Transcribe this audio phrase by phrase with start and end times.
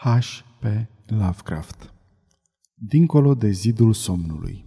[0.00, 0.42] H.
[0.60, 0.64] P.
[1.06, 1.92] Lovecraft
[2.74, 4.64] Dincolo de zidul somnului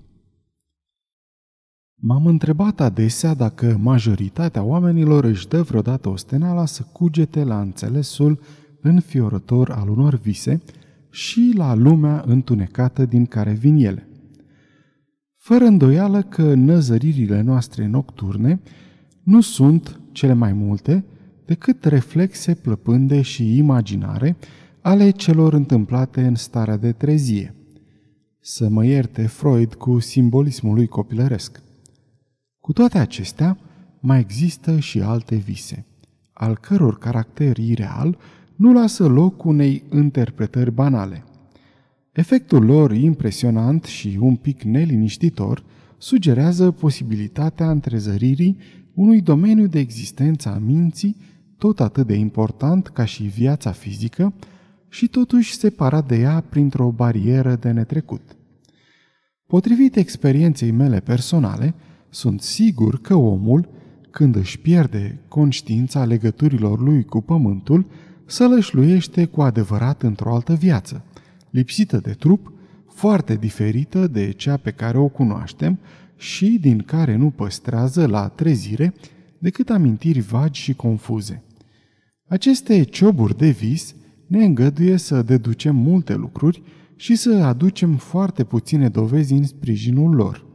[1.96, 8.39] M-am întrebat adesea dacă majoritatea oamenilor își dă vreodată osteneala să cugete la înțelesul
[8.82, 10.62] înfiorător al unor vise
[11.09, 14.07] și la lumea întunecată din care vin ele.
[15.38, 18.61] Fără îndoială că năzăririle noastre nocturne
[19.23, 21.05] nu sunt, cele mai multe,
[21.45, 24.38] decât reflexe plăpânde și imaginare
[24.82, 27.56] ale celor întâmplate în starea de trezie.
[28.40, 31.62] Să mă ierte Freud cu simbolismul lui copilăresc.
[32.59, 33.58] Cu toate acestea,
[34.00, 35.86] mai există și alte vise,
[36.34, 38.17] al căror caracter ireal
[38.56, 41.23] nu lasă loc unei interpretări banale.
[42.12, 45.64] Efectul lor impresionant și un pic neliniștitor
[45.98, 48.58] sugerează posibilitatea întrezăririi
[48.94, 51.16] unui domeniu de existență a minții
[51.58, 54.34] tot atât de important ca și viața fizică
[54.92, 58.22] și totuși separat de ea printr-o barieră de netrecut.
[59.48, 61.73] Potrivit experienței mele personale,
[62.09, 63.70] sunt sigur că omul,
[64.09, 67.86] când își pierde conștiința legăturilor lui cu pământul,
[68.25, 71.03] să lășluiește cu adevărat într-o altă viață,
[71.50, 72.53] lipsită de trup,
[72.88, 75.80] foarte diferită de cea pe care o cunoaștem
[76.17, 78.94] și din care nu păstrează la trezire
[79.38, 81.44] decât amintiri vagi și confuze.
[82.28, 83.95] Aceste cioburi de vis
[84.32, 86.62] ne îngăduie să deducem multe lucruri
[86.96, 90.46] și să aducem foarte puține dovezi în sprijinul lor.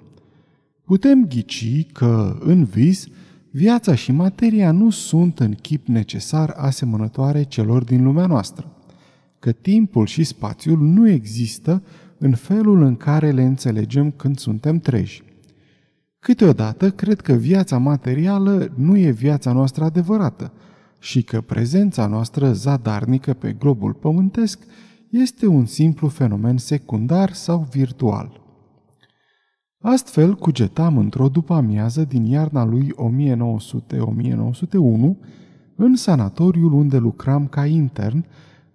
[0.85, 3.07] Putem ghici că, în vis,
[3.51, 8.73] viața și materia nu sunt în chip necesar asemănătoare celor din lumea noastră,
[9.39, 11.83] că timpul și spațiul nu există
[12.19, 15.23] în felul în care le înțelegem când suntem treji.
[16.19, 20.53] Câteodată cred că viața materială nu e viața noastră adevărată
[21.07, 24.63] și că prezența noastră zadarnică pe globul pământesc
[25.11, 28.41] este un simplu fenomen secundar sau virtual.
[29.81, 32.95] Astfel, cugetam într-o după-amiază din iarna lui 1900-1901
[35.77, 38.25] în sanatoriul unde lucram ca intern,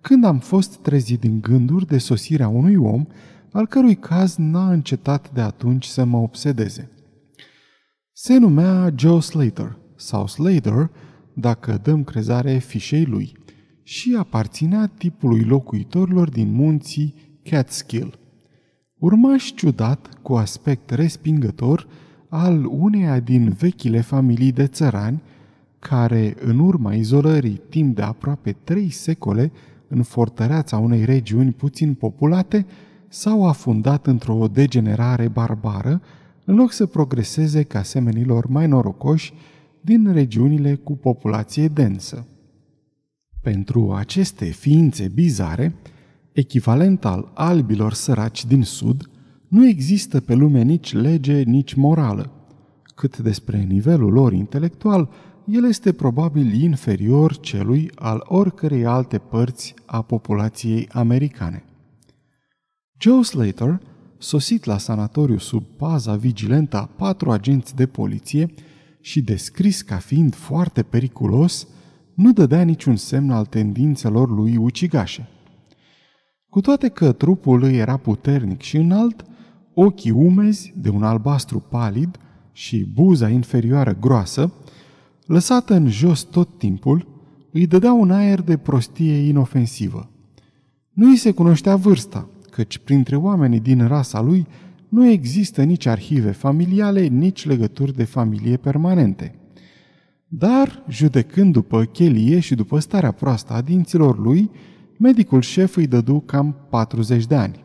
[0.02, 3.06] când am fost trezit din gânduri de sosirea unui om
[3.52, 6.92] al cărui caz n-a încetat de atunci să mă obsedeze.
[8.12, 10.90] Se numea Joe Slater, sau Slater,
[11.42, 13.34] dacă dăm crezare fișei lui,
[13.84, 17.14] și aparținea tipului locuitorilor din munții
[17.44, 18.20] Catskill.
[18.98, 21.88] Urmaș ciudat, cu aspect respingător,
[22.30, 25.22] al uneia din vechile familii de țărani,
[25.80, 29.52] care, în urma izolării timp de aproape trei secole
[29.88, 32.66] în fortăreața unei regiuni puțin populate,
[33.08, 36.02] s-au afundat într-o degenerare barbară,
[36.46, 39.34] în loc să progreseze ca semenilor mai norocoși
[39.82, 42.28] din regiunile cu populație densă.
[43.42, 45.76] Pentru aceste ființe bizare,
[46.32, 49.10] echivalent al albilor săraci din sud,
[49.48, 52.32] nu există pe lume nici lege, nici morală.
[52.96, 55.10] Cât despre nivelul lor intelectual,
[55.46, 61.64] el este probabil inferior celui al oricărei alte părți a populației americane.
[63.00, 63.82] Joe Slater,
[64.18, 68.54] sosit la sanatoriu sub paza vigilentă a patru agenți de poliție
[69.02, 71.68] și descris ca fiind foarte periculos,
[72.14, 75.28] nu dădea niciun semn al tendințelor lui ucigașe.
[76.50, 79.26] Cu toate că trupul lui era puternic și înalt,
[79.74, 82.20] ochii umezi de un albastru palid
[82.52, 84.54] și buza inferioară groasă,
[85.26, 87.08] lăsată în jos tot timpul,
[87.52, 90.10] îi dădea un aer de prostie inofensivă.
[90.92, 94.48] Nu îi se cunoștea vârsta, căci printre oamenii din rasa lui
[94.92, 99.36] nu există nici arhive familiale, nici legături de familie permanente.
[100.28, 104.52] Dar, judecând după chelie și după starea proastă a dinților lui,
[104.98, 107.64] medicul șef îi dădu cam 40 de ani.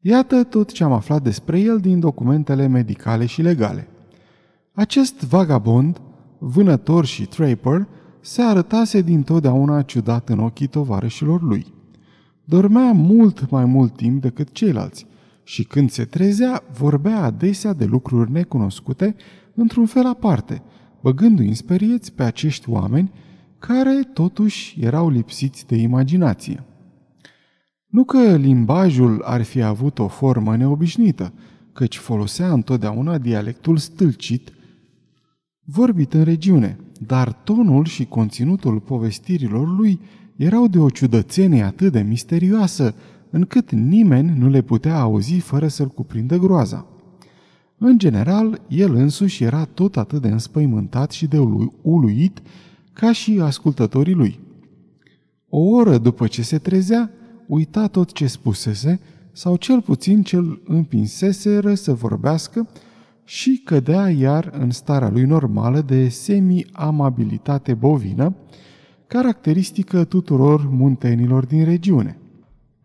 [0.00, 3.88] Iată tot ce am aflat despre el din documentele medicale și legale.
[4.72, 6.00] Acest vagabond,
[6.38, 7.88] vânător și traper,
[8.20, 11.74] se arătase dintotdeauna ciudat în ochii tovarășilor lui.
[12.44, 15.10] Dormea mult mai mult timp decât ceilalți
[15.42, 19.16] și când se trezea, vorbea adesea de lucruri necunoscute
[19.54, 20.62] într-un fel aparte–
[21.02, 23.12] băgându-i în sperieți pe acești oameni
[23.58, 26.64] care totuși erau lipsiți de imaginație.
[27.86, 31.32] Nu că limbajul ar fi avut o formă neobișnuită,
[31.72, 34.52] căci folosea întotdeauna dialectul stâlcit
[35.64, 40.00] vorbit în regiune, dar tonul și conținutul povestirilor lui
[40.36, 42.94] erau de o ciudățenie atât de misterioasă,
[43.32, 46.86] încât nimeni nu le putea auzi fără să-l cuprindă groaza.
[47.78, 51.38] În general, el însuși era tot atât de înspăimântat și de
[51.82, 52.42] uluit
[52.92, 54.40] ca și ascultătorii lui.
[55.48, 57.10] O oră după ce se trezea,
[57.46, 59.00] uita tot ce spusese,
[59.32, 62.68] sau cel puțin cel împinseseră să vorbească
[63.24, 68.34] și cădea iar în starea lui normală de semi-amabilitate bovină,
[69.06, 72.21] caracteristică tuturor muntenilor din regiune.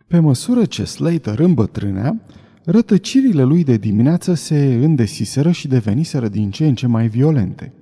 [0.08, 2.22] Pe măsură ce Slater îmbătrânea,
[2.64, 7.74] rătăcirile lui de dimineață se îndesiseră și deveniseră din ce în ce mai violente,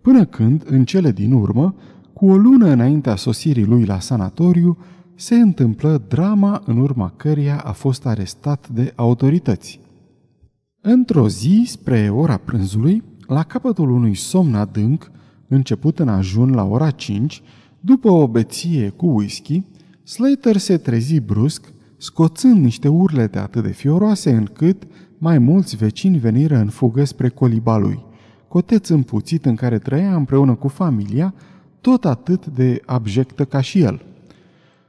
[0.00, 1.74] până când, în cele din urmă,
[2.12, 4.78] cu o lună înaintea sosirii lui la sanatoriu,
[5.14, 9.80] se întâmplă drama în urma căreia a fost arestat de autorități.
[10.80, 15.10] Într-o zi, spre ora prânzului, la capătul unui somn adânc,
[15.48, 17.42] început în ajun la ora 5,
[17.80, 19.62] după o beție cu whisky,
[20.08, 24.82] Slater se trezi brusc, scoțând niște urlete atât de fioroase încât
[25.18, 28.04] mai mulți vecini veniră în fugă spre coliba lui,
[28.48, 31.34] coteț împuțit în care trăia împreună cu familia,
[31.80, 34.02] tot atât de abjectă ca și el.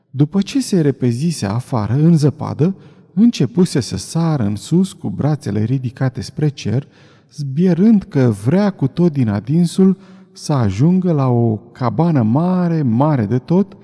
[0.10, 2.76] După ce se repezise afară, în zăpadă,
[3.14, 6.88] începuse să sară în sus cu brațele ridicate spre cer,
[7.34, 9.98] zbierând că vrea cu tot din adinsul
[10.32, 13.78] să ajungă la o cabană mare, mare de tot,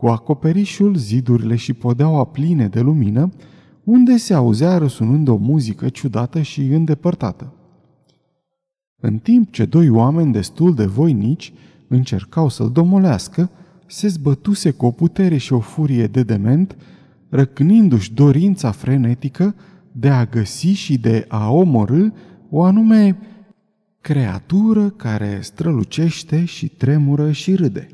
[0.00, 3.30] cu acoperișul, zidurile și podeaua pline de lumină,
[3.84, 7.52] unde se auzea răsunând o muzică ciudată și îndepărtată.
[9.00, 11.52] În timp ce doi oameni destul de voinici
[11.88, 13.50] încercau să-l domolească,
[13.86, 16.76] se zbătuse cu o putere și o furie de dement,
[17.28, 19.54] răcnindu-și dorința frenetică
[19.92, 22.06] de a găsi și de a omorâ
[22.50, 23.18] o anume
[24.00, 27.88] creatură care strălucește și tremură și râde.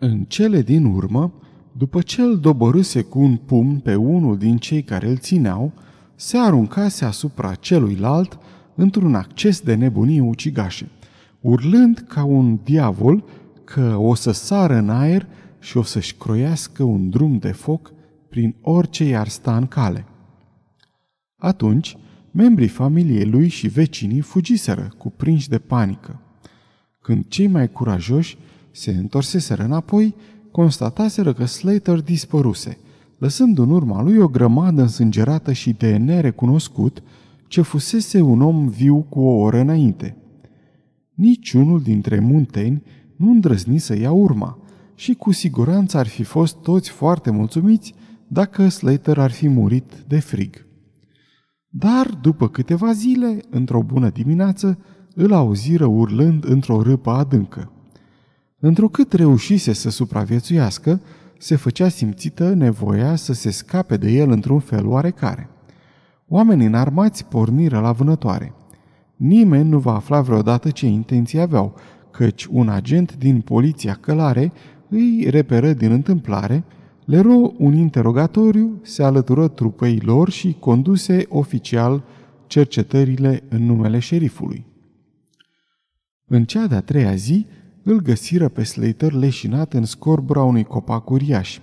[0.00, 1.32] În cele din urmă,
[1.72, 5.72] după ce îl doborâse cu un pumn pe unul din cei care îl țineau,
[6.14, 8.38] se aruncase asupra celuilalt
[8.74, 10.88] într-un acces de nebunie ucigașe,
[11.40, 13.24] urlând ca un diavol
[13.64, 15.26] că o să sară în aer
[15.58, 17.92] și o să-și croiască un drum de foc
[18.28, 20.04] prin orice i-ar sta în cale.
[21.36, 21.96] Atunci,
[22.30, 26.20] membrii familiei lui și vecinii fugiseră, cuprinși de panică.
[27.00, 28.38] Când cei mai curajoși
[28.78, 30.14] se întorseseră înapoi,
[30.50, 32.78] constataseră că Slater dispăruse,
[33.18, 37.02] lăsând în urma lui o grămadă însângerată și de nerecunoscut,
[37.46, 40.16] ce fusese un om viu cu o oră înainte.
[41.14, 42.82] Niciunul dintre munteni
[43.16, 44.58] nu îndrăzni să ia urma
[44.94, 47.94] și cu siguranță ar fi fost toți foarte mulțumiți
[48.26, 50.66] dacă Slater ar fi murit de frig.
[51.68, 54.78] Dar, după câteva zile, într-o bună dimineață,
[55.14, 57.72] îl auziră urlând într-o râpă adâncă.
[58.60, 61.00] Întrucât reușise să supraviețuiască,
[61.38, 65.48] se făcea simțită nevoia să se scape de el într-un fel oarecare.
[66.28, 68.54] Oamenii înarmați porniră la vânătoare.
[69.16, 71.74] Nimeni nu va afla vreodată ce intenții aveau,
[72.10, 74.52] căci un agent din poliția călare
[74.88, 76.64] îi reperă din întâmplare,
[77.04, 82.04] le ro un interogatoriu, se alătură trupei lor și conduse oficial
[82.46, 84.66] cercetările în numele șerifului.
[86.26, 87.46] În cea de-a treia zi,
[87.90, 91.58] îl găsiră pe Slater leșinat în scorbura unui copac uriaș.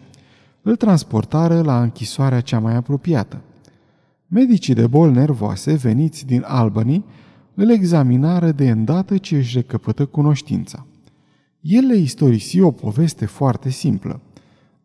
[0.62, 3.42] Îl transportară la închisoarea cea mai apropiată.
[4.28, 7.06] Medicii de boli nervoase veniți din Albany
[7.54, 10.86] îl examinară de îndată ce își recăpătă cunoștința.
[11.62, 14.22] El le istorisi o poveste foarte simplă.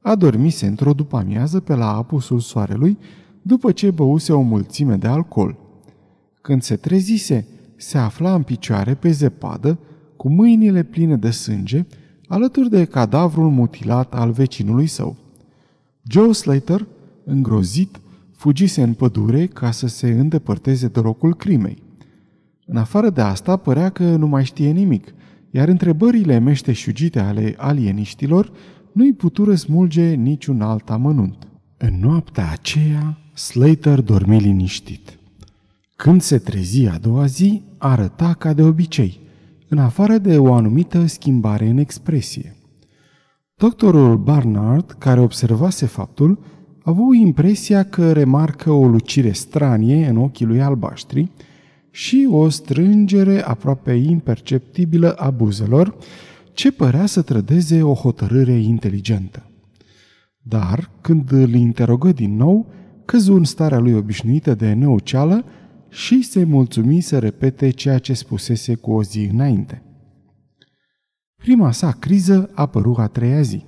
[0.00, 2.98] Adormise într-o după-amiază pe la apusul soarelui
[3.42, 5.56] după ce băuse o mulțime de alcool.
[6.40, 9.78] Când se trezise, se afla în picioare pe zepadă,
[10.20, 11.86] cu mâinile pline de sânge,
[12.26, 15.16] alături de cadavrul mutilat al vecinului său.
[16.10, 16.86] Joe Slater,
[17.24, 18.00] îngrozit,
[18.36, 21.82] fugise în pădure ca să se îndepărteze de locul crimei.
[22.66, 25.14] În afară de asta, părea că nu mai știe nimic,
[25.50, 28.52] iar întrebările meșteșugite ale alieniștilor
[28.92, 31.48] nu-i putură smulge niciun alt amănunt.
[31.76, 35.18] În noaptea aceea, Slater dormi liniștit.
[35.96, 39.28] Când se trezi a doua zi, arăta ca de obicei,
[39.72, 42.56] în afară de o anumită schimbare în expresie.
[43.56, 46.38] Doctorul Barnard, care observase faptul,
[46.82, 51.30] a avut impresia că remarcă o lucire stranie în ochii lui albaștri
[51.90, 55.94] și o strângere aproape imperceptibilă a buzelor,
[56.52, 59.50] ce părea să trădeze o hotărâre inteligentă.
[60.42, 62.66] Dar, când îl interogă din nou,
[63.04, 65.44] căzu în starea lui obișnuită de neuceală
[65.90, 69.82] și se mulțumi să repete ceea ce spusese cu o zi înainte.
[71.36, 73.64] Prima sa criză a apărut a treia zi.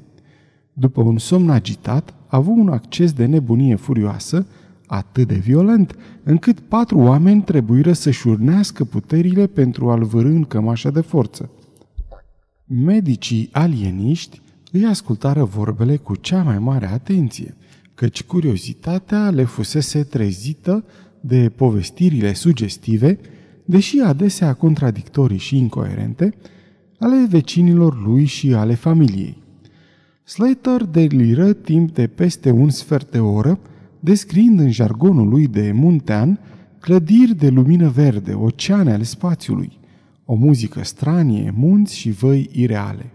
[0.73, 4.47] După un somn agitat, a avut un acces de nebunie furioasă,
[4.87, 10.91] atât de violent, încât patru oameni trebuiră să-și urnească puterile pentru a-l vârâ în cămașa
[10.91, 11.51] de forță.
[12.65, 14.41] Medicii alieniști
[14.73, 17.57] îi ascultară vorbele cu cea mai mare atenție,
[17.95, 20.85] căci curiozitatea le fusese trezită
[21.25, 23.19] de povestirile sugestive,
[23.65, 26.35] deși adesea contradictorii și incoerente,
[26.99, 29.43] ale vecinilor lui și ale familiei.
[30.25, 33.59] Slater deliră timp de peste un sfert de oră,
[34.01, 36.39] descriind în jargonul lui de muntean
[36.81, 39.79] clădiri de lumină verde, oceane ale spațiului,
[40.25, 43.11] o muzică stranie, munți și văi ireale.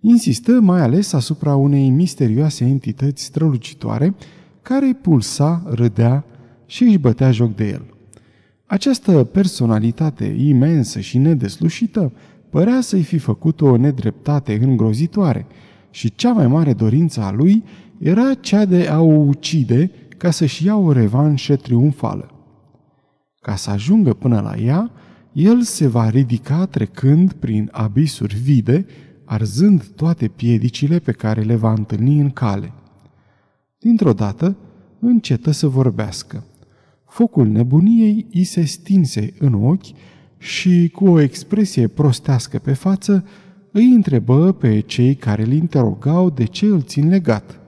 [0.00, 4.14] Insistă mai ales asupra unei misterioase entități strălucitoare
[4.62, 6.24] care pulsa, râdea
[6.66, 7.84] și își bătea joc de el.
[8.66, 12.12] Această personalitate imensă și nedeslușită
[12.50, 15.46] părea să-i fi făcut o nedreptate îngrozitoare
[15.90, 17.64] și cea mai mare dorință a lui
[17.98, 22.30] era cea de a o ucide ca să-și ia o revanșă triumfală.
[23.40, 24.90] Ca să ajungă până la ea,
[25.32, 28.86] el se va ridica trecând prin abisuri vide,
[29.24, 32.72] arzând toate piedicile pe care le va întâlni în cale.
[33.78, 34.56] Dintr-o dată,
[35.00, 36.44] încetă să vorbească.
[37.16, 39.86] Focul nebuniei îi se stinse în ochi
[40.38, 43.24] și, cu o expresie prostească pe față,
[43.72, 47.60] îi întrebă pe cei care îl interogau de ce îl țin legat.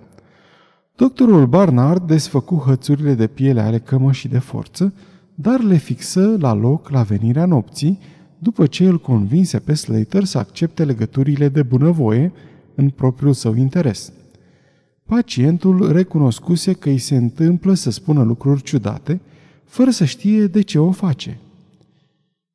[0.96, 4.94] Doctorul Barnard desfăcu hățurile de piele ale cămășii de forță,
[5.34, 7.98] dar le fixă la loc la venirea nopții,
[8.38, 12.32] după ce îl convinse pe Slater să accepte legăturile de bunăvoie
[12.74, 14.12] în propriul său interes.
[15.06, 19.20] Pacientul recunoscuse că îi se întâmplă să spună lucruri ciudate,
[19.68, 21.38] fără să știe de ce o face.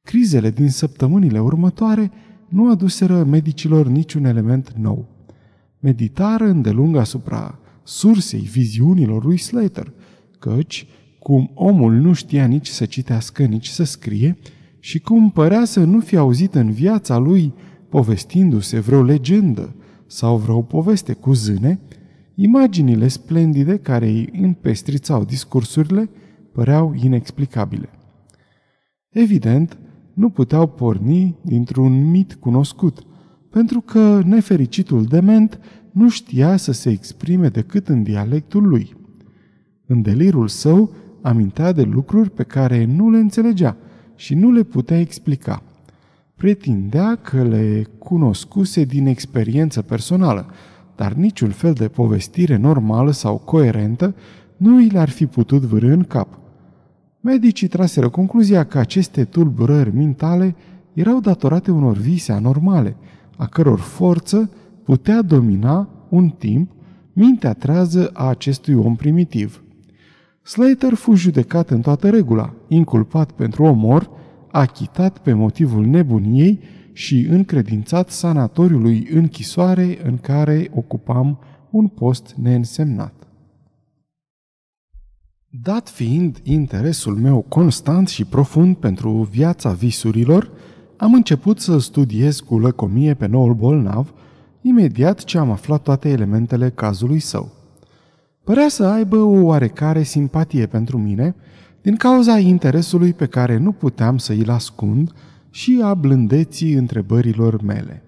[0.01, 2.12] Crizele din săptămânile următoare
[2.48, 5.05] nu aduseră medicilor niciun element nou.
[5.79, 9.91] Meditară îndelung asupra sursei viziunilor lui Slater,
[10.39, 10.88] căci,
[11.20, 14.38] cum omul nu știa nici să citească, nici să scrie,
[14.79, 17.53] și cum părea să nu fi auzit în viața lui
[17.89, 19.75] povestindu-se vreo legendă
[20.08, 21.79] sau vreo poveste cu zâne,
[22.36, 26.10] imaginile splendide care îi împestrițau discursurile
[26.53, 27.89] păreau inexplicabile.
[29.10, 29.77] Evident,
[30.13, 33.03] nu puteau porni dintr-un mit cunoscut,
[33.50, 35.60] pentru că nefericitul dement
[35.91, 38.95] nu știa să se exprime decât în dialectul lui.
[39.86, 43.77] În delirul său amintea de lucruri pe care nu le înțelegea
[44.15, 45.63] și nu le putea explica.
[46.36, 50.45] Pretindea că le cunoscuse din experiență personală,
[50.95, 54.15] dar niciun fel de povestire normală sau coerentă
[54.57, 56.39] nu i le-ar fi putut vârâ în cap.
[57.25, 60.56] Medicii traseră concluzia că aceste tulburări mentale
[60.94, 62.96] erau datorate unor vise anormale,
[63.38, 64.51] a căror forță
[64.84, 66.72] putea domina un timp
[67.13, 69.63] mintea trează a acestui om primitiv.
[70.42, 74.10] Slater fu judecat în toată regula, inculpat pentru omor,
[74.51, 76.60] achitat pe motivul nebuniei
[76.94, 81.39] și încredințat sanatoriului închisoare în care ocupam
[81.70, 83.23] un post neînsemnat.
[85.62, 90.51] Dat fiind interesul meu constant și profund pentru viața visurilor,
[90.98, 94.13] am început să studiez cu lăcomie pe noul bolnav,
[94.62, 97.51] imediat ce am aflat toate elementele cazului său.
[98.43, 101.36] Părea să aibă o oarecare simpatie pentru mine,
[101.81, 105.12] din cauza interesului pe care nu puteam să îl ascund
[105.50, 108.03] și a blândeții întrebărilor mele.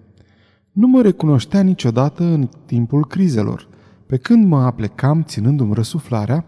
[0.72, 3.68] Nu mă recunoștea niciodată în timpul crizelor,
[4.06, 6.44] pe când mă aplecam ținându-mi răsuflarea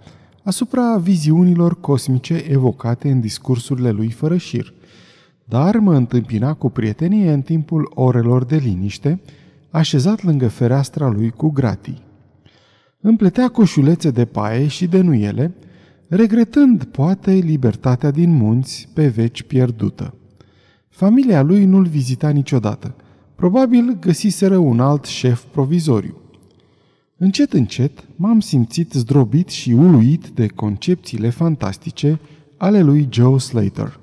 [0.48, 4.74] asupra viziunilor cosmice evocate în discursurile lui fără șir,
[5.44, 9.20] dar mă întâmpina cu prietenie în timpul orelor de liniște,
[9.70, 12.02] așezat lângă fereastra lui cu gratii.
[13.00, 15.54] Împletea coșulețe de paie și de nuiele,
[16.08, 20.14] regretând poate libertatea din munți pe veci pierdută.
[20.88, 22.94] Familia lui nu-l vizita niciodată.
[23.34, 26.27] Probabil găsiseră un alt șef provizoriu.
[27.20, 32.20] Încet, încet, m-am simțit zdrobit și uluit de concepțiile fantastice
[32.56, 34.00] ale lui Joe Slater.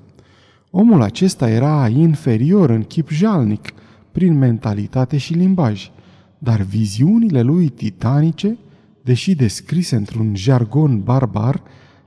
[0.70, 3.72] Omul acesta era inferior în chip jalnic,
[4.12, 5.90] prin mentalitate și limbaj,
[6.38, 8.58] dar viziunile lui titanice,
[9.02, 11.62] deși descrise într-un jargon barbar,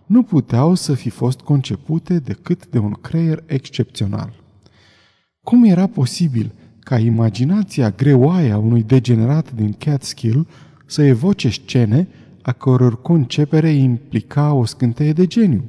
[0.06, 4.34] nu puteau să fi fost concepute decât de un creier excepțional.
[5.44, 10.48] Cum era posibil ca imaginația greoaie a unui degenerat din Catskill
[10.89, 12.08] să evoce scene
[12.41, 15.63] a căror concepere implica o scânteie de geniu.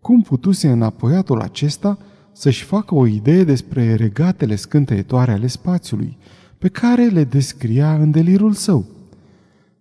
[0.00, 1.98] Cum putuse înapoiatul acesta
[2.32, 6.16] să-și facă o idee despre regatele scânteietoare ale spațiului,
[6.58, 8.84] pe care le descria în delirul său?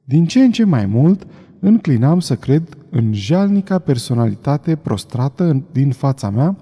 [0.03, 1.27] Din ce în ce mai mult,
[1.59, 6.57] înclinam să cred în jalnica personalitate prostrată din fața mea,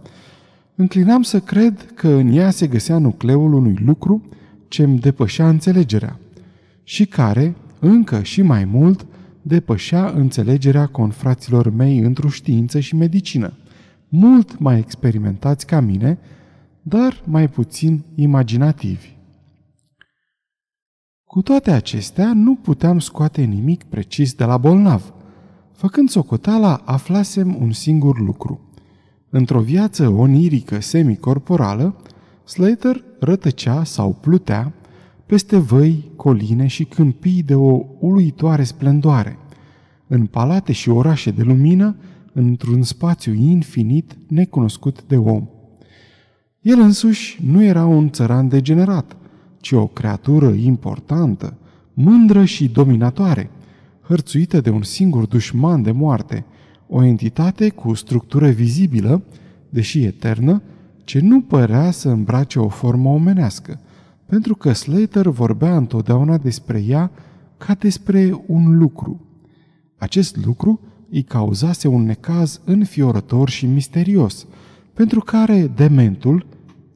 [0.75, 4.29] înclinam să cred că în ea se găsea nucleul unui lucru
[4.67, 6.19] ce îmi depășea înțelegerea–
[6.83, 9.05] și care, încă și mai mult,
[9.41, 13.53] depășea înțelegerea confraților mei într-o știință și medicină,
[14.09, 16.19] mult mai experimentați ca mine,
[16.81, 19.15] dar mai puțin imaginativi.
[21.23, 25.13] Cu toate acestea, nu puteam scoate nimic precis de la bolnav.
[25.73, 28.69] Făcând socoteala, aflasem un singur lucru.
[29.29, 31.95] Într-o viață onirică semicorporală,
[32.43, 34.73] Slater rătăcea sau plutea
[35.31, 39.37] peste văi, coline și câmpii de o uluitoare splendoare,
[40.07, 41.95] în palate și orașe de lumină,
[42.33, 45.47] într-un spațiu infinit necunoscut de om.
[46.61, 49.17] El însuși nu era un țăran degenerat,
[49.59, 51.57] ci o creatură importantă,
[51.93, 53.49] mândră și dominatoare,
[54.01, 56.45] hărțuită de un singur dușman de moarte,
[56.87, 59.21] o entitate cu structură vizibilă,
[59.69, 60.61] deși eternă,
[61.03, 63.79] ce nu părea să îmbrace o formă omenească,
[64.31, 67.11] pentru că Slater vorbea întotdeauna despre ea
[67.57, 69.25] ca despre un lucru.
[69.97, 74.47] Acest lucru îi cauzase un necaz înfiorător și misterios,
[74.93, 76.45] pentru care dementul,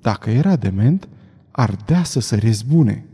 [0.01, 1.07] dacă era dement,
[1.51, 3.05] ardea să se rezbune.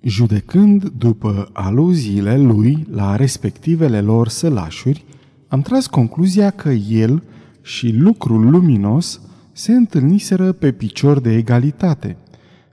[0.00, 5.04] Judecând după aluziile lui la respectivele lor sălașuri,
[5.48, 7.22] am tras concluzia că el
[7.62, 9.20] și lucrul luminos
[9.52, 12.16] se întâlniseră pe picior de egalitate,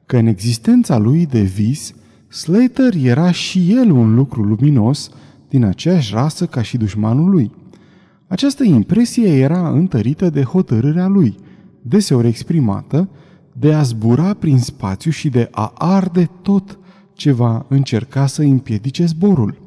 [0.08, 1.94] că în existența lui de vis,
[2.28, 5.10] Slater era și el un lucru luminos
[5.50, 7.52] din aceeași rasă ca și dușmanul lui.
[8.28, 11.36] Această impresie era întărită de hotărârea lui,
[11.82, 13.10] deseori exprimată,
[13.54, 16.80] de a zbura prin spațiu și de a arde tot
[17.14, 19.58] ce va încerca să împiedice zborul.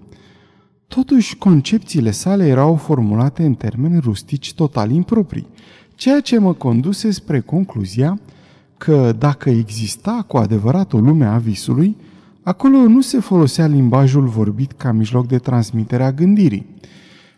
[0.87, 5.47] Totuși, concepțiile sale erau formulate în termeni rustici total improprii,
[5.94, 8.18] ceea ce mă conduse spre concluzia
[8.80, 11.96] că dacă exista cu adevărat o lume a visului,
[12.42, 16.66] acolo nu se folosea limbajul vorbit ca mijloc de transmitere a gândirii.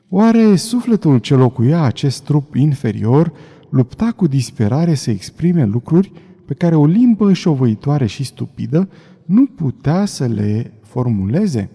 [0.09, 3.33] Oare sufletul ce locuia acest trup inferior
[3.69, 6.13] lupta cu disperare să exprime lucruri
[6.47, 8.89] pe care o limbă șovăitoare și stupidă
[9.25, 11.71] nu putea să le formuleze?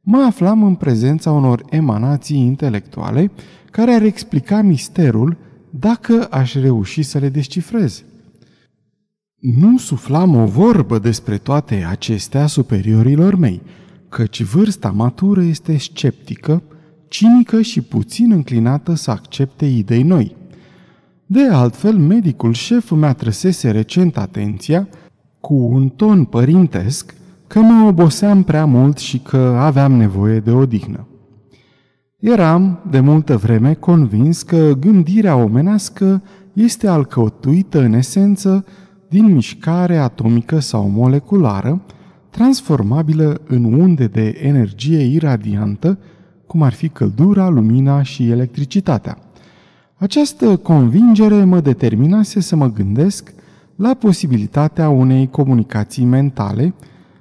[0.00, 3.30] Mă aflam în prezența unor emanații intelectuale
[3.70, 5.36] care ar explica misterul
[5.70, 8.04] dacă aș reuși să le descifrez.
[9.40, 13.62] Nu suflam o vorbă despre toate acestea superiorilor mei,
[14.08, 16.62] căci vârsta matură este sceptică,
[17.08, 20.36] cinică și puțin înclinată să accepte idei noi.
[21.26, 24.88] De altfel, medicul șef mi-a trăsese recent atenția,
[25.40, 27.14] cu un ton părintesc,
[27.46, 31.06] că mă oboseam prea mult și că aveam nevoie de odihnă.
[32.18, 36.22] Eram, de multă vreme, convins că gândirea omenească
[36.52, 38.64] este alcătuită în esență
[39.10, 41.80] din mișcare atomică sau moleculară,
[42.30, 45.98] transformabilă în unde de energie iradiantă,
[46.46, 49.18] cum ar fi căldura, lumina și electricitatea.
[49.96, 53.32] Această convingere mă determinase să mă gândesc
[53.76, 56.74] la posibilitatea unei comunicații mentale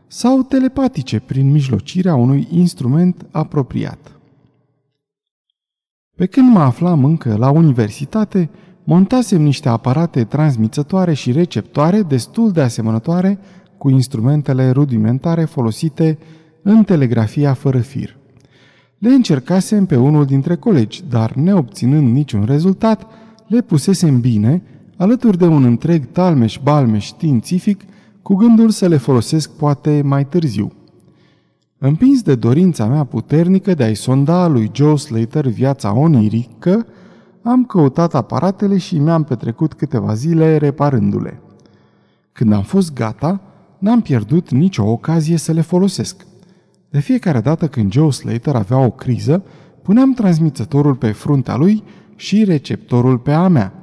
[0.07, 4.11] sau telepatice prin mijlocirea unui instrument apropiat.
[6.15, 8.49] Pe când mă aflam încă la universitate,
[8.89, 13.39] montasem niște aparate transmițătoare și receptoare destul de asemănătoare
[13.77, 16.17] cu instrumentele rudimentare folosite
[16.61, 18.17] în telegrafia fără fir.
[18.97, 23.05] Le încercasem pe unul dintre colegi, dar neobținând niciun rezultat,
[23.47, 24.61] le pusesem bine,
[24.97, 27.81] alături de un întreg talmeș-balmeș științific,
[28.21, 30.71] cu gândul să le folosesc poate mai târziu.
[31.77, 36.85] Împins de dorința mea puternică de a-i sonda lui Joe Slater viața onirică,
[37.41, 41.41] am căutat aparatele și mi-am petrecut câteva zile reparându-le.
[42.31, 43.41] Când am fost gata,
[43.77, 46.25] n-am pierdut nicio ocazie să le folosesc.
[46.89, 49.43] De fiecare dată când Joe Slater avea o criză,
[49.81, 51.83] puneam transmițătorul pe fruntea lui
[52.15, 53.73] și receptorul pe a mea.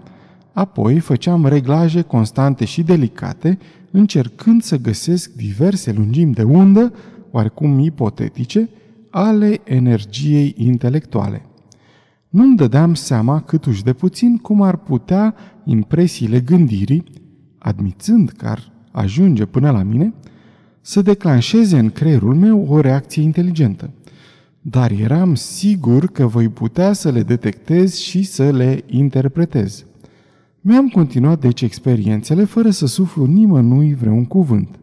[0.52, 3.58] Apoi făceam reglaje constante și delicate,
[3.90, 6.92] încercând să găsesc diverse lungimi de undă,
[7.30, 8.68] oarecum ipotetice,
[9.10, 11.45] ale energiei intelectuale.
[12.28, 15.34] Nu-mi dădeam seama câtuși de puțin cum ar putea
[15.64, 17.04] impresiile gândirii,
[17.58, 20.14] admițând că ar ajunge până la mine,
[20.80, 23.90] să declanșeze în creierul meu o reacție inteligentă.
[24.60, 29.84] Dar eram sigur că voi putea să le detectez și să le interpretez.
[30.60, 34.78] Mi-am continuat deci experiențele fără să suflu nimănui vreun cuvânt.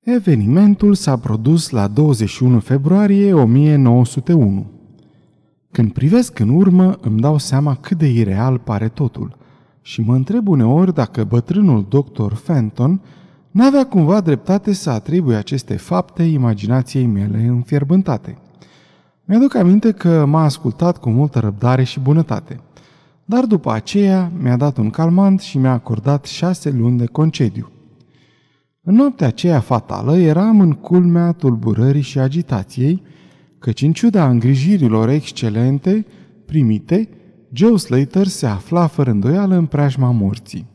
[0.00, 4.79] Evenimentul s-a produs la 21 februarie 1901.
[5.70, 9.36] Când privesc în urmă, îmi dau seama cât de ireal pare totul
[9.82, 13.00] și mă întreb uneori dacă bătrânul doctor Fenton
[13.50, 18.38] N-avea cumva dreptate să atribuie aceste fapte imaginației mele înfierbântate.
[19.24, 22.60] Mi-aduc aminte că m-a ascultat cu multă răbdare și bunătate.
[23.24, 27.70] Dar după aceea mi-a dat un calmant și mi-a acordat șase luni de concediu.
[28.82, 33.02] În noaptea aceea fatală eram în culmea tulburării și agitației,
[33.60, 36.06] căci în ciuda îngrijirilor excelente
[36.46, 37.08] primite,
[37.52, 40.66] Joe Slater se afla fără îndoială în preajma morții.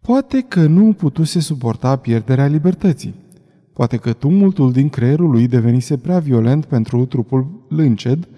[0.00, 3.14] Poate că nu putuse suporta pierderea libertății.
[3.72, 8.28] Poate că tumultul din creierul lui devenise prea violent pentru trupul lânced,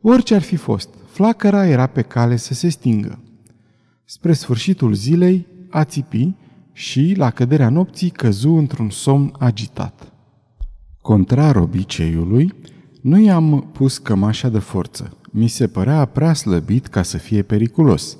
[0.00, 3.18] orice ar fi fost, flacăra era pe cale să se stingă.
[4.04, 6.34] Spre sfârșitul zilei, a țipi
[6.72, 10.12] și, la căderea nopții, căzu într-un somn agitat.
[11.00, 12.54] Contrar obiceiului,
[13.02, 15.16] nu i-am pus cămașa de forță.
[15.30, 18.16] Mi se părea prea slăbit ca să fie periculos,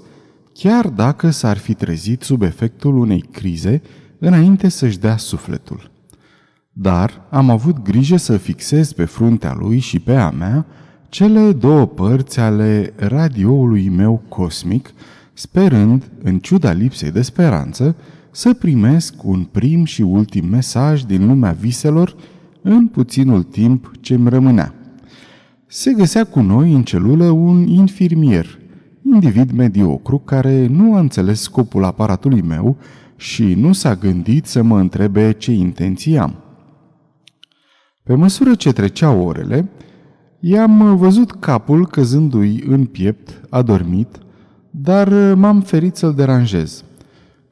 [0.52, 3.82] chiar dacă s-ar fi trezit sub efectul unei crize
[4.18, 5.90] înainte să-și dea sufletul.
[6.72, 10.66] Dar am avut grijă să fixez pe fruntea lui și pe a mea
[11.08, 14.92] cele două părți ale radioului meu cosmic,
[15.32, 17.96] sperând, în ciuda lipsei de speranță,
[18.30, 22.16] să primesc un prim și ultim mesaj din lumea viselor
[22.62, 24.74] în puținul timp ce îmi rămânea.
[25.66, 28.58] Se găsea cu noi în celulă un infirmier,
[29.04, 32.76] individ mediocru care nu a înțeles scopul aparatului meu
[33.16, 36.34] și nu s-a gândit să mă întrebe ce intenții am.
[38.02, 39.68] Pe măsură ce treceau orele,
[40.40, 44.18] i-am văzut capul căzându-i în piept, adormit,
[44.70, 46.84] dar m-am ferit să-l deranjez–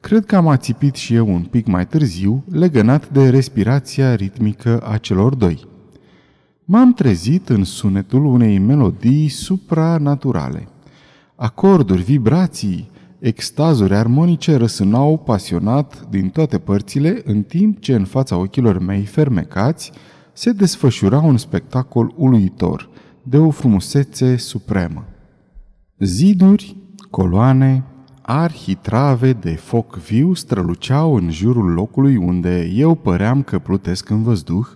[0.01, 4.97] Cred că am ațipit și eu un pic mai târziu, legănat de respirația ritmică a
[4.97, 5.67] celor doi.
[6.65, 10.67] M-am trezit în sunetul unei melodii supranaturale.
[11.35, 18.79] Acorduri, vibrații, extazuri armonice răsunau pasionat din toate părțile, în timp ce în fața ochilor
[18.79, 19.91] mei fermecați
[20.33, 22.89] se desfășura un spectacol uluitor,
[23.23, 25.05] de o frumusețe supremă.
[25.99, 26.77] Ziduri,
[27.09, 27.83] coloane,
[28.21, 34.67] arhitrave de foc viu străluceau în jurul locului unde eu păream că plutesc în văzduh,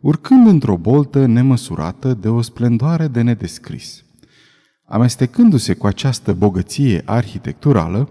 [0.00, 4.04] urcând într-o boltă nemăsurată de o splendoare de nedescris.
[4.86, 8.08] Amestecându-se cu această bogăție arhitecturală,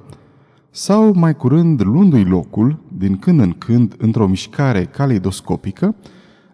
[0.75, 5.95] sau mai curând luându-i locul, din când în când, într-o mișcare caleidoscopică,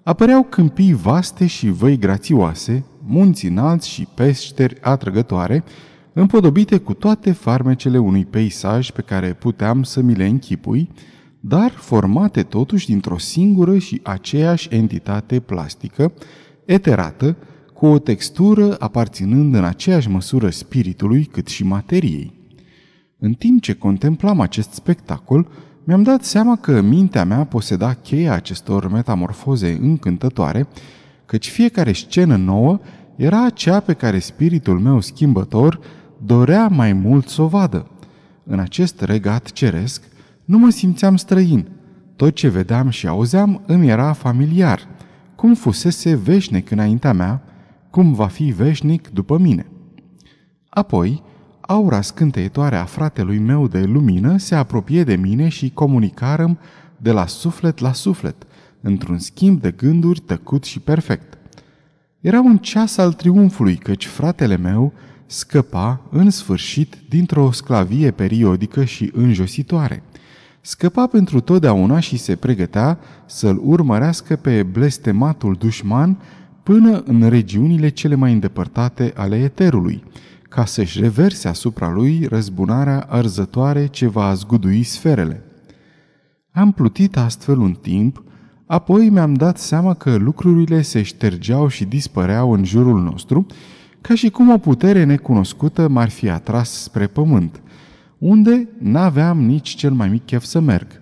[0.03, 5.63] apăreau câmpii vaste și văi grațioase, munți înalți și peșteri atrăgătoare,
[6.13, 10.89] împodobite cu toate farmecele unui peisaj pe care puteam să mi le închipui,
[11.39, 16.11] dar formate totuși dintr-o singură și aceeași entitate plastică,
[16.65, 17.37] eterată,
[17.73, 22.33] cu o textură aparținând în aceeași măsură spiritului cât și materiei.
[23.19, 25.47] În timp ce contemplam acest spectacol,
[25.83, 30.67] mi-am dat seama că mintea mea poseda cheia acestor metamorfoze încântătoare,
[31.25, 32.79] căci fiecare scenă nouă
[33.15, 35.79] era cea pe care spiritul meu schimbător
[36.25, 37.87] dorea mai mult să o vadă.
[38.43, 40.03] În acest regat ceresc
[40.45, 41.67] nu mă simțeam străin.
[42.15, 44.87] Tot ce vedeam și auzeam îmi era familiar,
[45.35, 47.41] cum fusese veșnic înaintea mea,
[47.89, 49.65] cum va fi veșnic după mine.
[50.69, 51.23] Apoi,
[51.61, 56.59] aura scânteitoare a fratelui meu de lumină se apropie de mine și comunicarăm
[56.97, 58.35] de la suflet la suflet,
[58.81, 61.37] într-un schimb de gânduri tăcut și perfect.
[62.19, 64.93] Era un ceas al triumfului, căci fratele meu
[65.31, 70.03] scăpa, în sfârșit, dintr-o sclavie periodică și înjositoare.
[70.61, 76.21] Scăpa pentru totdeauna și se pregătea să-l urmărească pe blestematul dușman
[76.63, 80.03] până în regiunile cele mai îndepărtate ale eterului,
[80.49, 85.43] ca să-și reverse asupra lui răzbunarea arzătoare ce va zgudui sferele.
[86.51, 88.23] Am plutit astfel un timp,
[88.65, 93.45] apoi mi-am dat seama că lucrurile se ștergeau și dispăreau în jurul nostru
[94.01, 97.61] ca și cum o putere necunoscută m-ar fi atras spre pământ,
[98.17, 101.01] unde n-aveam nici cel mai mic chef să merg.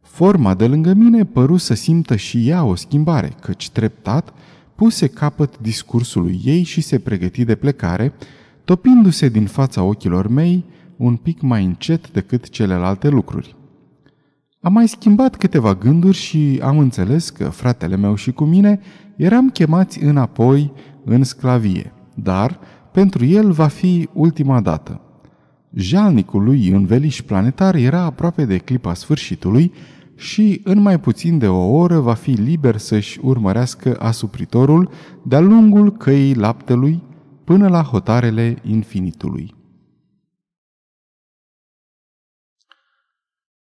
[0.00, 4.32] Forma de lângă mine păru să simtă și ea o schimbare, căci treptat
[4.74, 8.12] puse capăt discursului ei și se pregăti de plecare,
[8.64, 10.64] topindu-se din fața ochilor mei
[10.96, 13.56] un pic mai încet decât celelalte lucruri.
[14.60, 18.80] Am mai schimbat câteva gânduri și am înțeles că fratele meu și cu mine
[19.16, 20.72] eram chemați înapoi
[21.04, 22.58] în sclavie dar
[22.92, 25.00] pentru el va fi ultima dată.
[25.74, 29.72] Jalnicul lui înveliș planetar era aproape de clipa sfârșitului
[30.16, 34.90] și în mai puțin de o oră va fi liber să-și urmărească asupritorul
[35.24, 37.02] de-a lungul căii laptelui
[37.44, 39.54] până la hotarele infinitului.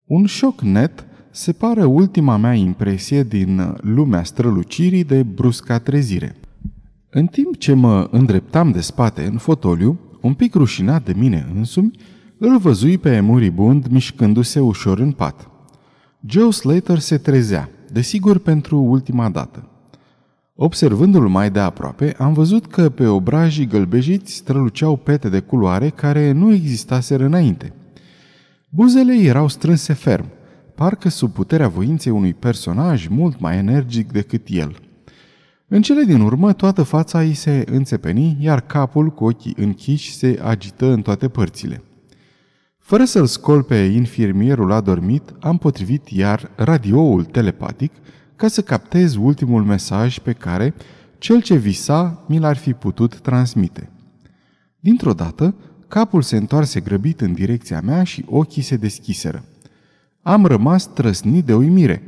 [0.04, 6.36] Un șoc net se pare ultima mea impresie din lumea strălucirii de brusca trezire.
[7.18, 11.90] În timp ce mă îndreptam de spate în fotoliu, un pic rușinat de mine însumi,
[12.38, 15.50] îl văzui pe muribund mișcându-se ușor în pat.
[16.26, 19.68] Joe Slater se trezea, desigur pentru ultima dată.
[20.54, 26.32] Observându-l mai de aproape, am văzut că pe obrajii gălbejiți străluceau pete de culoare care
[26.32, 27.72] nu existaseră înainte.
[28.68, 30.26] Buzele erau strânse ferm,
[30.74, 34.85] parcă sub puterea voinței unui personaj mult mai energic decât el.
[35.68, 40.38] În cele din urmă, toată fața îi se înțepeni, iar capul cu ochii închiși se
[40.42, 41.82] agită în toate părțile.
[42.78, 47.92] Fără să-l scol pe infirmierul adormit, am potrivit iar radioul telepatic
[48.36, 50.74] ca să captez ultimul mesaj pe care
[51.18, 53.90] cel ce visa mi l-ar fi putut transmite.
[54.80, 55.54] Dintr-o dată,
[55.88, 59.44] capul se întoarse grăbit în direcția mea și ochii se deschiseră.
[60.22, 62.02] Am rămas trăsnit de uimire.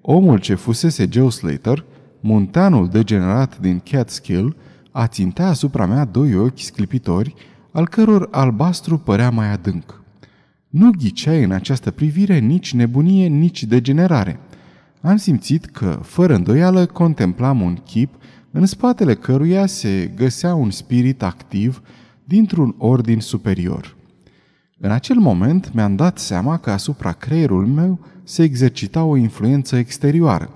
[0.00, 1.84] Omul ce fusese Joe Slater,
[2.26, 4.56] munteanul degenerat din Catskill,
[4.90, 7.34] a țintea asupra mea doi ochi sclipitori,
[7.72, 10.02] al căror albastru părea mai adânc.
[10.68, 14.40] Nu ghiceai în această privire nici nebunie, nici degenerare.
[15.02, 18.14] Am simțit că, fără îndoială, contemplam un chip
[18.50, 21.82] în spatele căruia se găsea un spirit activ
[22.24, 23.96] dintr-un ordin superior.
[24.78, 30.50] În acel moment mi-am dat seama că asupra creierul meu se exercita o influență exterioară.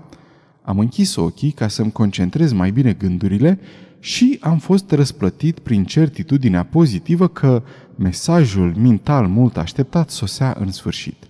[0.71, 3.59] Am închis ochii ca să-mi concentrez mai bine gândurile
[3.99, 7.63] și am fost răsplătit prin certitudinea pozitivă că
[7.97, 11.29] mesajul mental mult așteptat sosea în sfârșit.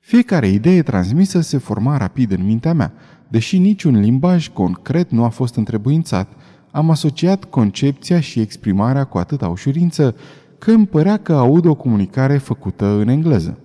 [0.00, 2.92] Fiecare idee transmisă se forma rapid în mintea mea.
[3.28, 6.32] Deși niciun limbaj concret nu a fost întrebuințat,
[6.70, 10.16] am asociat concepția și exprimarea cu atâta ușurință
[10.58, 13.58] că îmi părea că aud o comunicare făcută în engleză.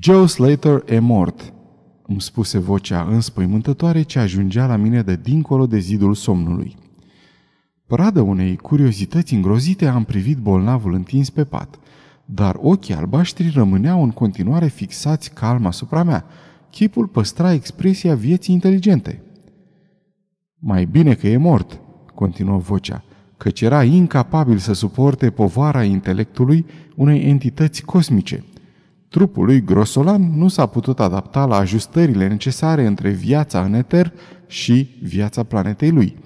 [0.00, 1.52] Joe Slater e mort,
[2.10, 6.76] îmi spuse vocea înspăimântătoare ce ajungea la mine de dincolo de zidul somnului.
[7.86, 11.78] Pradă unei curiozități îngrozite am privit bolnavul întins pe pat,
[12.24, 16.24] dar ochii albaștri rămâneau în continuare fixați calm asupra mea.
[16.70, 19.22] Chipul păstra expresia vieții inteligente.
[20.58, 21.80] Mai bine că e mort,
[22.14, 23.04] continuă vocea,
[23.36, 26.66] căci era incapabil să suporte povara intelectului
[26.96, 28.44] unei entități cosmice.
[29.08, 34.12] Trupul lui grosolan nu s-a putut adapta la ajustările necesare între viața în eter
[34.46, 36.16] și viața planetei lui.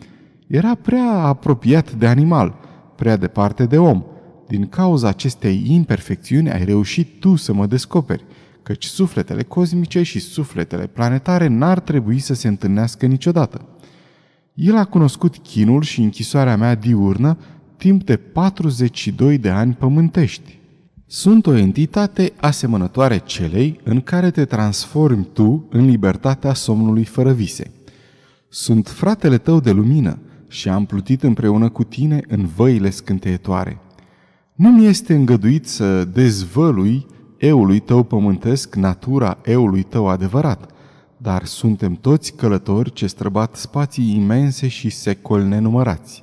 [0.46, 2.54] Era prea apropiat de animal,
[2.96, 4.02] prea departe de om.
[4.48, 8.24] Din cauza acestei imperfecțiuni ai reușit tu să mă descoperi,
[8.62, 13.68] căci sufletele cosmice și sufletele planetare n-ar trebui să se întâlnească niciodată.
[14.54, 17.38] El a cunoscut chinul și închisoarea mea diurnă
[17.76, 20.60] timp de 42 de ani pământești.
[21.14, 27.70] Sunt o entitate asemănătoare celei în care te transformi tu în libertatea somnului fără vise.
[28.48, 33.78] Sunt fratele tău de lumină și am plutit împreună cu tine în văile scânteietoare.
[34.54, 40.70] Nu mi este îngăduit să dezvălui eului tău pământesc natura eului tău adevărat,
[41.16, 46.22] dar suntem toți călători ce străbat spații imense și secoli nenumărați.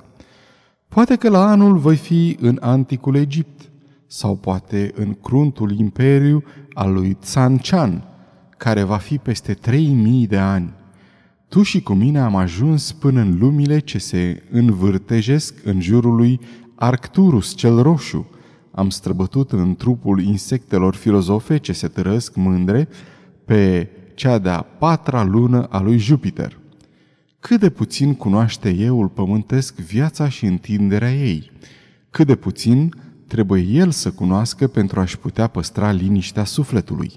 [0.88, 3.69] Poate că la anul voi fi în anticul Egipt,
[4.12, 8.04] sau poate în cruntul imperiu al lui Tsan Chan,
[8.56, 10.72] care va fi peste 3000 de ani.
[11.48, 16.40] Tu și cu mine am ajuns până în lumile ce se învârtejesc în jurul lui
[16.74, 18.30] Arcturus cel roșu.
[18.70, 22.88] Am străbătut în trupul insectelor filozofe ce se tărăsc mândre
[23.44, 26.58] pe cea de-a patra lună a lui Jupiter.
[27.40, 31.50] Cât de puțin cunoaște euul pământesc viața și întinderea ei.
[32.10, 32.94] Cât de puțin
[33.30, 37.12] trebuie el să cunoască pentru a-și putea păstra liniștea sufletului.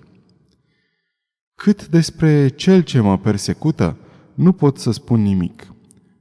[1.56, 3.98] Cât despre cel ce mă persecută,
[4.34, 5.74] nu pot să spun nimic.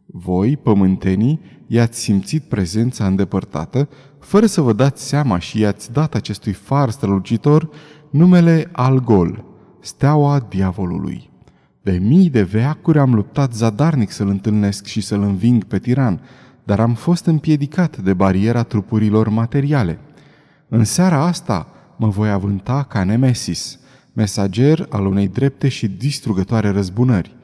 [0.07, 3.89] Voi, pământenii, i-ați simțit prezența îndepărtată,
[4.21, 7.71] fără să vă dați seama și i-ați dat acestui far strălucitor
[8.11, 9.45] numele Algol,
[9.81, 11.31] steaua diavolului.
[11.83, 16.21] De mii de veacuri am luptat zadarnic să-l întâlnesc și să-l înving pe tiran,
[16.73, 19.99] dar am fost împiedicat de bariera trupurilor materiale.
[20.69, 23.79] În seara asta mă voi avânta ca Nemesis,
[24.13, 27.37] mesager al unei drepte și distrugătoare răzbunări.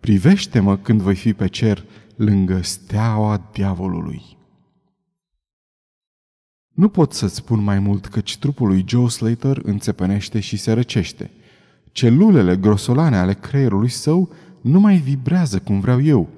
[0.00, 1.84] Privește-mă când voi fi pe cer
[2.16, 4.22] lângă steaua diavolului.
[6.74, 11.30] Nu pot să-ți spun mai mult căci trupul lui Joe Slater înțepănește și se răcește.
[11.92, 16.28] Celulele grosolane ale creierului său nu mai vibrează cum vreau eu.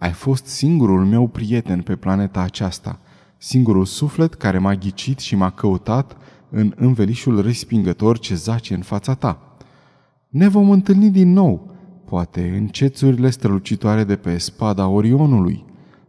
[0.00, 2.98] Ai fost singurul meu prieten pe planeta aceasta,
[3.36, 6.16] singurul suflet care m-a ghicit și m-a căutat
[6.50, 9.56] în învelișul respingător ce zace în fața ta.
[10.28, 15.64] Ne vom întâlni din nou, poate în cețurile strălucitoare de pe spada Orionului,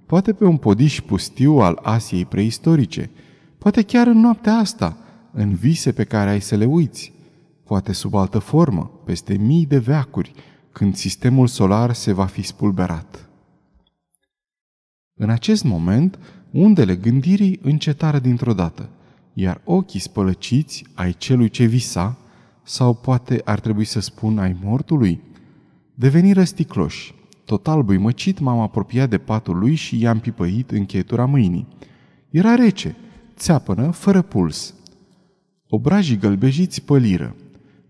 [0.05, 3.09] poate pe un podiș pustiu al Asiei preistorice,
[3.57, 4.97] poate chiar în noaptea asta,
[5.31, 7.13] în vise pe care ai să le uiți,
[7.63, 10.33] poate sub altă formă, peste mii de veacuri,
[10.71, 13.30] când sistemul solar se va fi spulberat.
[15.23, 16.19] În acest moment,
[16.51, 18.89] undele gândirii încetară dintr-o dată,
[19.33, 22.17] iar ochii spălăciți ai celui ce visa,
[22.63, 25.21] sau poate ar trebui să spun ai mortului,
[25.95, 27.13] deveniră sticloși.
[27.45, 31.67] Total buimăcit m-am apropiat de patul lui și i-am pipăit încheietura mâinii.
[32.29, 32.95] Era rece,
[33.35, 34.73] țeapănă, fără puls.
[35.67, 37.35] Obrajii gălbejiți păliră.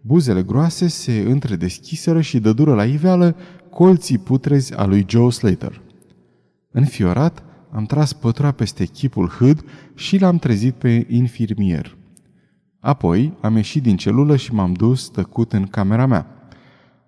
[0.02, 3.36] Buzele groase se întredeschiseră și dădură la iveală
[3.70, 5.82] colții putrezi a lui Joe Slater.
[6.72, 9.64] Înfiorat, am tras pătura peste chipul hâd
[9.96, 11.98] și l-am trezit pe infirmier.
[12.80, 16.28] Apoi am ieșit din celulă și m-am dus tăcut în camera mea.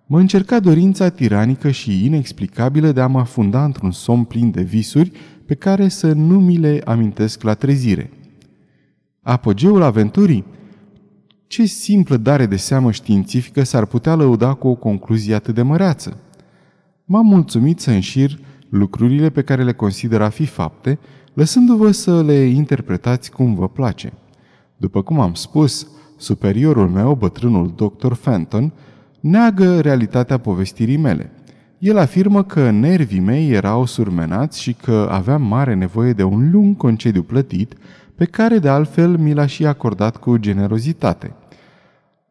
[0.06, 5.12] Mă încerca dorința tiranică și inexplicabilă de a mă afunda într-un somn plin de visuri
[5.46, 8.10] pe care să nu mi le amintesc la trezire.
[9.22, 10.44] Apogeul aventurii?
[11.46, 16.18] Ce simplă dare de seamă științifică s-ar putea lăuda cu o concluzie atât de măreață?
[17.04, 18.38] M-am mulțumit să înșir
[18.74, 20.98] lucrurile pe care le consider a fi fapte,
[21.32, 24.12] lăsându-vă să le interpretați cum vă place.
[24.76, 28.12] După cum am spus, superiorul meu, bătrânul dr.
[28.12, 28.72] Fenton,
[29.20, 31.30] neagă realitatea povestirii mele.
[31.78, 36.76] El afirmă că nervii mei erau surmenați și că aveam mare nevoie de un lung
[36.76, 37.74] concediu plătit,
[38.14, 41.32] pe care de altfel mi l-a și acordat cu generozitate–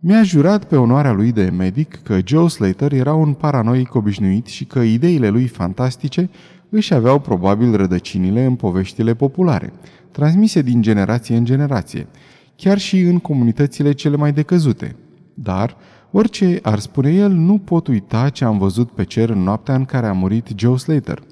[0.05, 4.65] mi-a jurat pe onoarea lui de medic că Joe Slater era un paranoic obișnuit și
[4.65, 6.29] că ideile lui fantastice
[6.69, 9.73] își aveau probabil rădăcinile în poveștile populare,
[10.11, 12.07] transmise din generație în generație,
[12.55, 14.95] chiar și în comunitățile cele mai decăzute.
[15.33, 15.77] Dar,
[16.11, 19.85] orice ar spune el, nu pot uita ce am văzut pe cer în noaptea în
[19.85, 21.23] care a murit Joe Slater.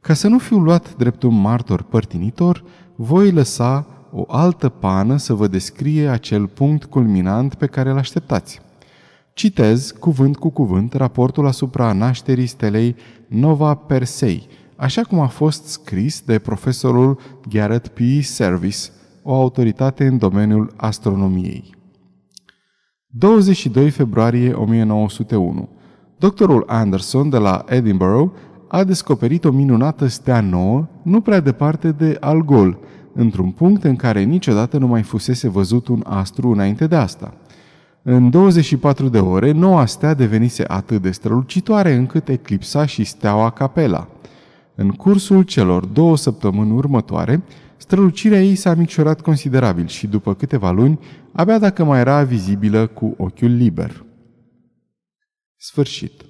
[0.00, 2.64] Ca să nu fiu luat drept un martor părtinitor,
[2.96, 8.60] voi lăsa o altă pană să vă descrie acel punct culminant pe care îl așteptați.
[9.32, 12.96] Citez, cuvânt cu cuvânt, raportul asupra nașterii stelei
[13.26, 14.46] Nova Persei,
[14.76, 17.18] așa cum a fost scris de profesorul
[17.48, 17.98] Garrett P.
[18.22, 18.78] Service,
[19.22, 21.74] o autoritate în domeniul astronomiei.
[23.06, 25.68] 22 februarie 1901.
[26.18, 28.32] Doctorul Anderson de la Edinburgh
[28.68, 32.78] a descoperit o minunată stea nouă, nu prea departe de Algol,
[33.12, 37.34] într-un punct în care niciodată nu mai fusese văzut un astru înainte de asta.
[38.02, 44.08] În 24 de ore, noua stea devenise atât de strălucitoare încât eclipsa și steaua Capela.
[44.74, 47.42] În cursul celor două săptămâni următoare,
[47.76, 50.98] strălucirea ei s-a micșorat considerabil și după câteva luni,
[51.32, 54.04] abia dacă mai era vizibilă cu ochiul liber.
[55.56, 56.29] Sfârșit.